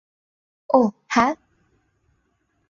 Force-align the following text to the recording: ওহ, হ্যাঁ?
ওহ, 0.69 0.89
হ্যাঁ? 1.07 1.33